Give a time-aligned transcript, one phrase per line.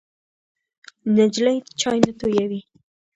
[1.15, 2.61] نجلۍ چای نه تویوي.